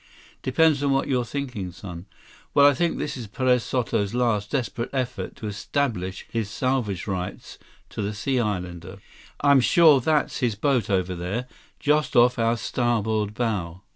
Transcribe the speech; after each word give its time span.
"Depends 0.41 0.81
on 0.81 0.89
what 0.91 1.07
you're 1.07 1.23
thinking, 1.23 1.71
son." 1.71 2.07
"Well, 2.55 2.65
I 2.65 2.73
think 2.73 2.97
this 2.97 3.15
is 3.15 3.27
Perez 3.27 3.61
Soto's 3.63 4.15
last, 4.15 4.49
desperate 4.49 4.89
effort 4.91 5.35
to 5.35 5.45
establish 5.45 6.25
his 6.27 6.49
salvage 6.49 7.05
rights 7.05 7.59
to 7.89 8.01
the 8.01 8.15
Sea 8.15 8.39
Islander. 8.39 8.97
I'm 9.41 9.59
sure 9.61 10.01
that's 10.01 10.39
his 10.39 10.55
boat 10.55 10.89
over 10.89 11.13
there, 11.13 11.45
just 11.79 12.15
off 12.15 12.39
our 12.39 12.57
starboard 12.57 13.35
bow. 13.35 13.81